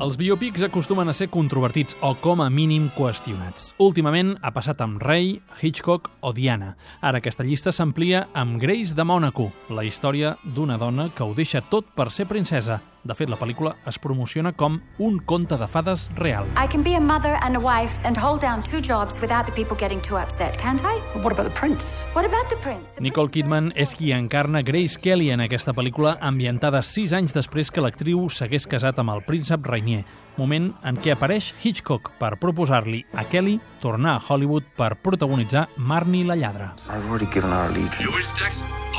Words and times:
Els 0.00 0.16
biopics 0.16 0.62
acostumen 0.64 1.10
a 1.10 1.12
ser 1.12 1.26
controvertits 1.28 1.98
o, 2.00 2.14
com 2.24 2.40
a 2.40 2.46
mínim, 2.48 2.86
qüestionats. 2.96 3.74
Últimament 3.84 4.30
ha 4.40 4.48
passat 4.56 4.80
amb 4.80 5.02
Ray, 5.04 5.34
Hitchcock 5.60 6.08
o 6.24 6.32
Diana. 6.32 6.70
Ara 7.04 7.20
aquesta 7.20 7.44
llista 7.44 7.68
s'amplia 7.68 8.22
amb 8.32 8.56
Grace 8.62 8.96
de 8.96 9.04
Mònaco, 9.04 9.50
la 9.68 9.84
història 9.84 10.38
d'una 10.56 10.80
dona 10.80 11.10
que 11.12 11.26
ho 11.26 11.36
deixa 11.36 11.60
tot 11.60 11.92
per 11.92 12.08
ser 12.16 12.24
princesa. 12.32 12.80
De 13.02 13.14
fet, 13.16 13.30
la 13.32 13.36
pel·lícula 13.40 13.74
es 13.88 13.96
promociona 13.98 14.52
com 14.52 14.74
un 14.98 15.18
conte 15.24 15.56
de 15.56 15.66
fades 15.66 16.08
real. 16.18 16.44
I 16.62 16.66
can 16.68 16.82
be 16.84 16.94
a 16.96 17.00
mother 17.00 17.38
and 17.42 17.56
a 17.56 17.60
wife 17.60 18.04
and 18.06 18.16
hold 18.18 18.42
down 18.42 18.62
two 18.62 18.80
jobs 18.82 19.18
without 19.22 19.46
the 19.46 19.52
people 19.52 19.76
getting 19.78 20.00
too 20.02 20.18
upset, 20.18 20.58
can't 20.60 20.82
I? 20.84 21.00
But 21.14 21.24
what 21.24 21.32
about 21.32 21.48
the 21.48 21.58
prince? 21.58 22.02
What 22.12 22.26
about 22.26 22.50
the 22.50 22.56
prince? 22.60 22.92
The 22.96 23.00
Nicole 23.00 23.28
prince- 23.28 23.46
Kidman 23.46 23.72
és 23.74 23.94
qui 23.94 24.12
encarna 24.12 24.60
Grace 24.62 25.00
Kelly 25.00 25.30
en 25.30 25.40
aquesta 25.40 25.72
pel·lícula 25.72 26.18
ambientada 26.20 26.82
sis 26.82 27.12
anys 27.16 27.32
després 27.32 27.70
que 27.70 27.80
l'actriu 27.80 28.28
s'hagués 28.28 28.66
casat 28.68 28.98
amb 29.00 29.10
el 29.16 29.22
príncep 29.24 29.64
Rainier, 29.64 30.04
moment 30.36 30.74
en 30.84 30.96
què 31.00 31.12
apareix 31.16 31.54
Hitchcock 31.64 32.12
per 32.18 32.36
proposar-li 32.38 33.04
a 33.14 33.24
Kelly 33.24 33.58
tornar 33.80 34.16
a 34.18 34.20
Hollywood 34.28 34.64
per 34.76 34.96
protagonitzar 35.00 35.68
Marnie 35.78 36.24
la 36.24 36.36
lladra. 36.36 36.74
I've 36.88 37.08
already 37.08 37.26
given 37.32 37.50
our 37.50 37.70
allegiance. 37.70 38.04
Whole 38.04 38.18
of 38.18 38.68
Monaco. 38.68 38.89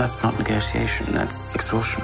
That's 0.00 0.22
not 0.22 0.32
negotiation, 0.38 1.12
that's 1.12 1.54
extortion. 1.54 2.00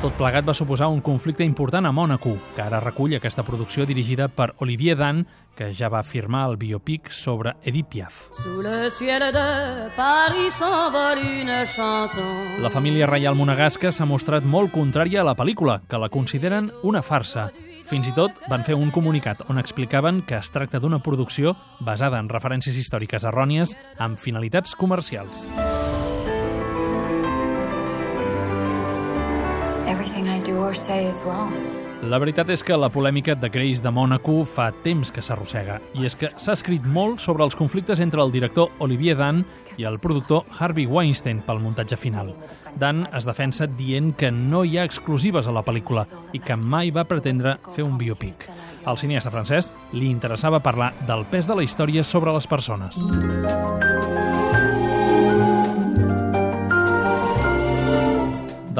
Tot 0.00 0.14
plegat 0.16 0.46
va 0.48 0.54
suposar 0.56 0.86
un 0.88 1.02
conflicte 1.04 1.44
important 1.44 1.84
a 1.84 1.90
Mònaco, 1.92 2.32
que 2.56 2.62
ara 2.64 2.80
recull 2.80 3.12
aquesta 3.12 3.44
producció 3.44 3.84
dirigida 3.84 4.30
per 4.32 4.54
Olivier 4.64 4.94
Dan, 4.96 5.26
que 5.52 5.68
ja 5.76 5.90
va 5.92 6.00
firmar 6.00 6.46
el 6.48 6.56
biopic 6.56 7.10
sobre 7.12 7.52
Edith 7.62 7.90
Piaf. 7.92 8.22
Sous 8.38 8.64
le 8.64 8.88
ciel 8.88 9.26
de 9.36 9.44
Paris 9.98 10.62
s'envole 10.62 11.28
une 11.42 11.60
chanson. 11.68 12.56
La 12.64 12.72
família 12.72 13.04
reial 13.04 13.36
monegasca 13.36 13.92
s'ha 13.92 14.08
mostrat 14.08 14.40
molt 14.40 14.72
contrària 14.72 15.20
a 15.20 15.28
la 15.28 15.36
pel·lícula, 15.36 15.82
que 15.84 16.00
la 16.00 16.08
consideren 16.08 16.72
una 16.88 17.04
farsa. 17.04 17.50
Fins 17.84 18.08
i 18.08 18.16
tot 18.16 18.32
van 18.48 18.64
fer 18.64 18.80
un 18.80 18.88
comunicat 18.90 19.44
on 19.52 19.60
explicaven 19.60 20.24
que 20.24 20.40
es 20.40 20.48
tracta 20.50 20.80
d'una 20.80 21.04
producció 21.04 21.52
basada 21.84 22.16
en 22.16 22.32
referències 22.32 22.80
històriques 22.80 23.28
errònies 23.28 23.76
amb 24.00 24.16
finalitats 24.16 24.72
comercials. 24.72 25.50
Everything 29.86 30.26
I 30.26 30.40
do 30.40 30.58
or 30.58 30.74
say 30.74 31.08
is 31.08 31.22
wrong. 31.22 31.52
La 32.02 32.18
veritat 32.18 32.50
és 32.52 32.60
que 32.66 32.76
la 32.76 32.90
polèmica 32.92 33.36
de 33.38 33.48
Grace 33.48 33.80
de 33.82 33.90
Mònaco 33.94 34.40
fa 34.44 34.66
temps 34.84 35.12
que 35.14 35.22
s'arrossega, 35.24 35.78
i 35.94 36.04
és 36.04 36.16
que 36.18 36.28
s'ha 36.36 36.56
escrit 36.58 36.84
molt 36.84 37.22
sobre 37.24 37.46
els 37.46 37.56
conflictes 37.56 38.02
entre 38.04 38.20
el 38.20 38.34
director 38.34 38.68
Olivier 38.84 39.16
Dan 39.16 39.44
i 39.78 39.86
el 39.88 40.00
productor 40.02 40.44
Harvey 40.58 40.84
Weinstein 40.90 41.40
pel 41.46 41.62
muntatge 41.62 41.96
final. 41.96 42.34
Dan 42.76 43.06
es 43.16 43.24
defensa 43.24 43.66
dient 43.66 44.12
que 44.18 44.30
no 44.34 44.64
hi 44.64 44.76
ha 44.76 44.84
exclusives 44.84 45.46
a 45.46 45.54
la 45.54 45.64
pel·lícula 45.64 46.04
i 46.34 46.42
que 46.42 46.58
mai 46.58 46.90
va 46.90 47.06
pretendre 47.08 47.56
fer 47.72 47.86
un 47.86 47.96
biopic. 47.96 48.44
Al 48.84 48.98
cineasta 48.98 49.32
francès 49.32 49.72
li 49.94 50.10
interessava 50.10 50.60
parlar 50.60 50.92
del 51.06 51.24
pes 51.30 51.46
de 51.46 51.56
la 51.56 51.64
història 51.64 52.04
sobre 52.04 52.34
les 52.34 52.46
persones. 52.46 53.85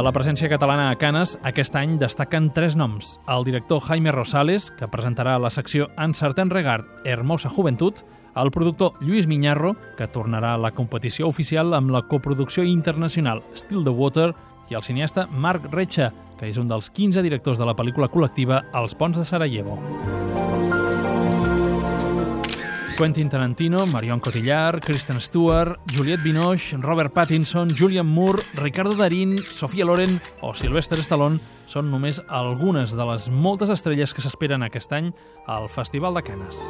La 0.06 0.12
presència 0.14 0.46
catalana 0.46 0.84
a 0.92 0.94
Canes, 0.94 1.32
aquest 1.42 1.74
any 1.74 1.96
destaquen 1.98 2.52
tres 2.54 2.76
noms. 2.78 3.16
El 3.32 3.42
director 3.42 3.80
Jaime 3.88 4.12
Rosales, 4.14 4.68
que 4.78 4.86
presentarà 4.86 5.34
la 5.42 5.50
secció 5.50 5.88
En 5.98 6.14
certain 6.14 6.50
regard, 6.50 6.86
Hermosa 7.04 7.50
Juventud, 7.50 8.04
el 8.36 8.52
productor 8.54 8.92
Lluís 9.00 9.26
Miñarro, 9.26 9.74
que 9.98 10.06
tornarà 10.06 10.54
a 10.54 10.62
la 10.62 10.70
competició 10.70 11.26
oficial 11.26 11.74
amb 11.74 11.90
la 11.90 12.04
coproducció 12.06 12.62
internacional 12.62 13.42
Still 13.56 13.82
the 13.82 13.90
Water, 13.90 14.30
i 14.70 14.78
el 14.78 14.86
cineasta 14.86 15.26
Marc 15.26 15.66
Recha, 15.74 16.12
que 16.38 16.46
és 16.46 16.58
un 16.60 16.70
dels 16.70 16.90
15 16.90 17.26
directors 17.26 17.58
de 17.58 17.66
la 17.66 17.74
pel·lícula 17.74 18.06
col·lectiva 18.12 18.62
Els 18.78 18.94
ponts 18.94 19.18
de 19.18 19.26
Sarajevo. 19.26 19.80
Quentin 22.96 23.28
Tarantino, 23.28 23.84
Marion 23.86 24.20
Cotillard, 24.20 24.82
Kristen 24.82 25.20
Stewart, 25.20 25.78
Juliette 25.92 26.22
Binoche, 26.22 26.78
Robert 26.80 27.12
Pattinson, 27.12 27.68
Julian 27.68 28.06
Moore, 28.06 28.42
Ricardo 28.54 28.94
Darín, 28.96 29.36
Sofia 29.38 29.84
Loren 29.84 30.18
o 30.40 30.54
Sylvester 30.54 30.98
Stallone 31.04 31.36
són 31.68 31.90
només 31.92 32.22
algunes 32.26 32.96
de 32.96 33.08
les 33.12 33.28
moltes 33.28 33.74
estrelles 33.74 34.16
que 34.16 34.24
s'esperen 34.24 34.64
aquest 34.64 34.96
any 34.96 35.12
al 35.46 35.68
Festival 35.68 36.16
de 36.16 36.24
Canes. 36.24 36.62